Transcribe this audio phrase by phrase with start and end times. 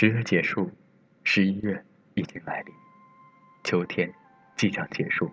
[0.00, 0.70] 十月结束，
[1.24, 2.74] 十一月已经来临，
[3.62, 4.10] 秋天
[4.56, 5.30] 即将结束，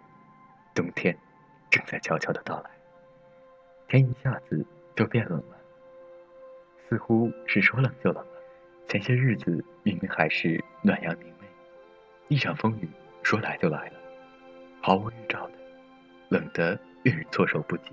[0.76, 1.18] 冬天
[1.70, 2.70] 正在悄悄的到来。
[3.88, 5.58] 天一下子就变冷了，
[6.90, 8.32] 似乎是说冷就冷了。
[8.90, 11.48] 前些日子明明还是暖阳明媚，
[12.28, 12.90] 一场风雨
[13.24, 13.94] 说来就来了，
[14.82, 15.54] 毫无预兆的，
[16.28, 17.92] 冷得令人措手不及。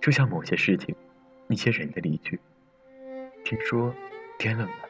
[0.00, 0.92] 就像某些事情，
[1.46, 2.40] 一些人的离去。
[3.44, 3.94] 听说
[4.36, 4.89] 天冷了，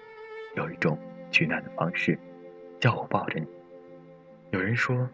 [0.54, 0.98] 有一种
[1.30, 2.18] 取暖的方式，
[2.80, 3.46] 叫我抱着你。
[4.50, 5.08] 有人说，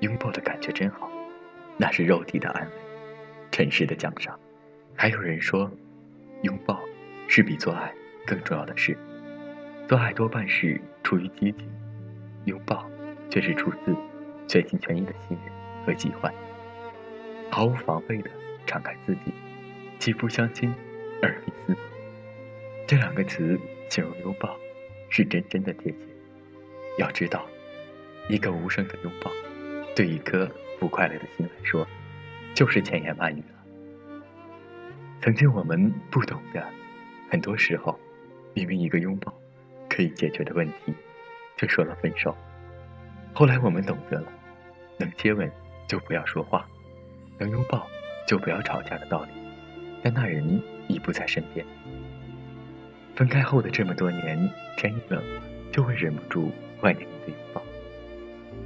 [0.00, 1.10] 拥抱的感觉真好，
[1.76, 2.72] 那是肉体的安慰，
[3.50, 4.38] 尘世的奖赏。
[4.94, 5.70] 还有人说，
[6.42, 6.80] 拥抱
[7.28, 7.92] 是比做爱
[8.26, 8.96] 更重要的事。
[9.86, 11.70] 做爱多半是出于激情，
[12.46, 12.88] 拥抱
[13.30, 13.94] 却是出自
[14.46, 16.32] 全心全意的信任和喜欢，
[17.50, 18.30] 毫无防备的
[18.66, 19.32] 敞开自己，
[19.98, 20.72] 肌肤相亲，
[21.22, 21.76] 耳鬓厮磨。
[22.86, 23.58] 这两个词
[23.90, 24.56] 形容拥抱，
[25.08, 25.98] 是真真的贴切。
[26.98, 27.46] 要知道，
[28.28, 29.30] 一个无声的拥抱，
[29.94, 31.86] 对一颗不快乐的心来说，
[32.54, 34.24] 就是千言万语了。
[35.20, 36.64] 曾经我们不懂的，
[37.30, 37.98] 很多时候，
[38.54, 39.32] 明明一个拥抱。
[39.90, 40.94] 可以解决的问题，
[41.56, 42.36] 却说了分手。
[43.32, 44.32] 后来我们懂得了，
[44.96, 45.50] 能接吻
[45.88, 46.68] 就不要说话，
[47.36, 47.84] 能拥抱
[48.26, 49.30] 就不要吵架的道理。
[50.00, 51.66] 但那人已不在身边。
[53.18, 55.20] 分开后的这么多年，天一冷，
[55.72, 57.60] 就会忍不住怀念你的拥抱。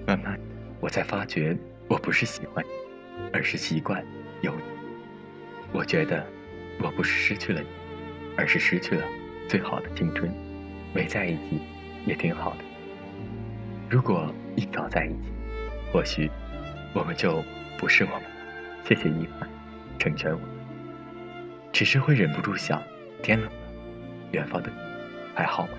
[0.06, 0.41] 慢慢的，
[0.78, 1.56] 我才发觉，
[1.89, 2.70] 我不是喜欢你，
[3.33, 4.05] 而是习惯
[4.42, 4.62] 有你。
[5.72, 6.27] 我觉得，
[6.83, 7.67] 我不是失去了你，
[8.36, 9.03] 而是失去了
[9.48, 10.31] 最好的青春。
[10.92, 11.59] 没在一起
[12.05, 12.59] 也挺好的。
[13.89, 15.33] 如果一早在一起，
[15.91, 16.31] 或许
[16.92, 17.42] 我们就
[17.78, 18.28] 不是我们了。
[18.84, 19.48] 谢谢遗憾，
[19.98, 20.41] 成全我。
[21.72, 22.83] 只是会忍不住想：
[23.22, 23.50] 天冷，
[24.33, 24.77] 远方的你
[25.34, 25.72] 还好吗？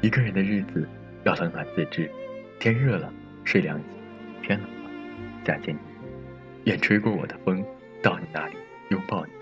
[0.00, 0.86] 一个人的日子
[1.24, 2.10] 要冷暖自知。
[2.60, 3.12] 天热了，
[3.44, 3.84] 睡凉席；
[4.42, 4.90] 天冷了，
[5.44, 5.78] 再见你。
[6.64, 7.64] 愿吹过我的风
[8.02, 8.56] 到你那里
[8.90, 9.32] 拥抱你。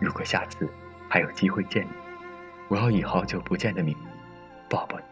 [0.00, 0.68] 如果下次
[1.08, 1.88] 还有机会见你。
[2.68, 4.06] 我要以好久不见的名义
[4.68, 5.04] 抱抱你。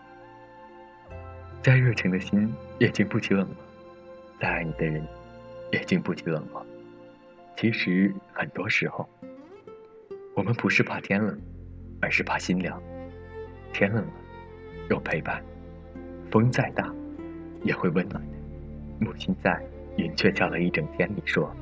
[1.63, 3.57] 再热情的心也经不起冷了，
[4.39, 5.03] 再爱你的人
[5.73, 6.67] 也经不起冷了。
[7.57, 9.09] 其实很多时候，
[10.35, 11.41] 我们不是怕天冷，
[12.01, 12.81] 而是怕心凉。
[13.73, 14.13] 天冷了，
[14.91, 15.41] 有陪伴；
[16.31, 16.93] 风再大，
[17.63, 18.37] 也会温暖的。
[18.99, 19.51] 母亲在
[19.97, 21.55] 《云雀叫了一整天》里说：“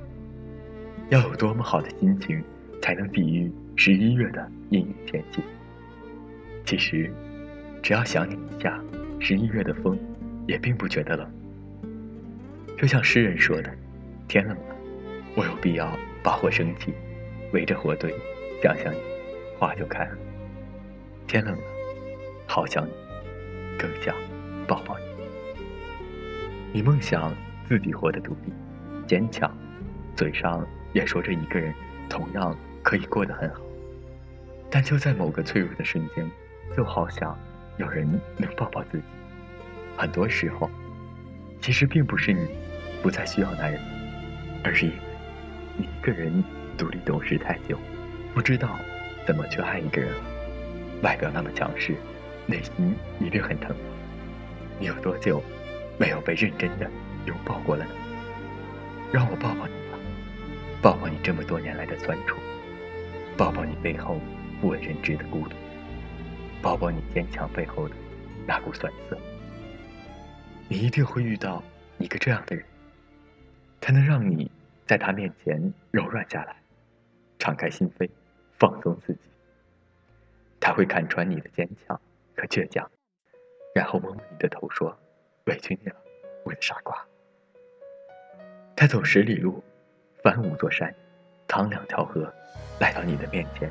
[1.10, 2.42] 要有多么好的心情，
[2.80, 5.42] 才能抵御十一月的阴雨天气？”
[6.64, 7.12] 其实，
[7.82, 8.80] 只要想你一下，
[9.18, 9.98] 十一月的风
[10.46, 11.30] 也并不觉得冷。
[12.78, 13.70] 就像诗人说的
[14.28, 14.76] ：“天冷了，
[15.36, 16.94] 我有必要把火升起，
[17.52, 18.14] 围着火堆，
[18.62, 18.98] 想想你，
[19.64, 20.10] 花就开了。”
[21.26, 21.62] 天冷了，
[22.46, 22.92] 好想你，
[23.78, 24.14] 更想
[24.68, 25.04] 抱抱你。
[26.70, 27.34] 你梦想
[27.66, 28.52] 自己活得独立、
[29.06, 29.50] 坚强，
[30.14, 31.72] 嘴上也说着一个人
[32.10, 33.62] 同样可以过得很好，
[34.70, 36.30] 但就在某个脆弱的瞬间。
[36.76, 37.38] 就好想
[37.78, 39.04] 有人能抱抱自己。
[39.96, 40.68] 很多时候，
[41.60, 42.48] 其实并不是你
[43.00, 43.80] 不再需要男人，
[44.62, 44.98] 而是因为
[45.78, 46.44] 你一个人
[46.76, 47.78] 独立懂事太久，
[48.34, 48.76] 不知道
[49.26, 50.12] 怎么去爱一个人。
[51.02, 51.94] 外表那么强势，
[52.46, 53.74] 内心一定很疼。
[54.78, 55.42] 你有多久
[55.98, 56.90] 没有被认真的
[57.26, 57.90] 拥抱过了呢？
[59.12, 59.98] 让我抱抱你吧，
[60.82, 62.36] 抱抱你这么多年来的酸楚，
[63.36, 64.18] 抱抱你背后
[64.60, 65.54] 不为人知的孤独。
[66.62, 67.94] 抱抱你坚强背后的
[68.46, 69.18] 那股酸涩，
[70.66, 71.62] 你一定会遇到
[71.98, 72.64] 一个这样的人，
[73.80, 74.50] 他能让你
[74.86, 76.56] 在他面前柔软下来，
[77.38, 78.08] 敞开心扉，
[78.58, 79.20] 放松自己。
[80.60, 82.00] 他会看穿你的坚强
[82.36, 82.90] 和倔强，
[83.74, 84.96] 然后摸摸你的头说
[85.46, 85.96] ：“委屈你了，
[86.44, 87.06] 我的傻瓜。”
[88.76, 89.62] 他走十里路，
[90.22, 90.94] 翻五座山，
[91.46, 92.32] 趟两条河，
[92.80, 93.70] 来到你的面前，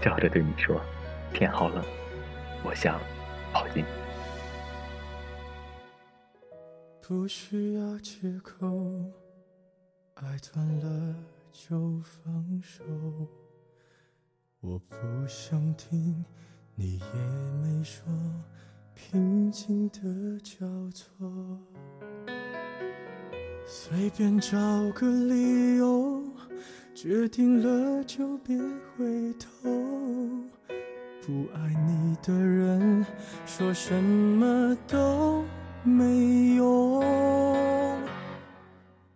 [0.00, 0.80] 笑着对你说。
[1.34, 1.84] 天好冷，
[2.64, 2.98] 我想
[3.52, 3.88] 抱紧你。
[7.02, 8.66] 不需要借口，
[10.14, 11.14] 爱断了
[11.52, 12.82] 就放手。
[14.60, 14.96] 我不
[15.28, 16.24] 想听，
[16.74, 17.20] 你也
[17.62, 18.02] 没说，
[18.92, 20.00] 平静的
[20.40, 21.30] 交错。
[23.64, 24.58] 随便找
[24.96, 26.24] 个理由，
[26.92, 28.58] 决定了就别
[28.96, 29.70] 回头。
[31.24, 33.06] 不爱你的人，
[33.46, 35.44] 说什么都
[35.84, 37.04] 没用。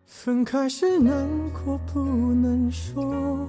[0.06, 2.00] 分开时难过不
[2.32, 3.48] 能说，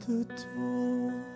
[0.00, 1.35] 想的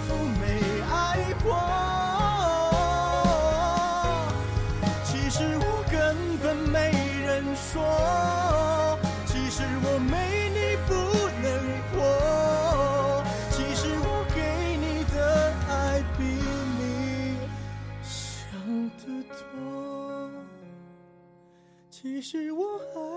[22.21, 23.10] 其实我还，